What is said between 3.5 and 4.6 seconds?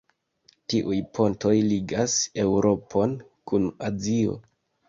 kun Azio.